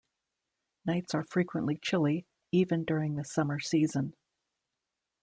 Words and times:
Nights 0.83 1.13
are 1.13 1.21
frequently 1.29 1.77
chilly, 1.79 2.25
even 2.51 2.85
during 2.85 3.17
the 3.17 3.23
summer 3.23 3.59
season. 3.59 4.15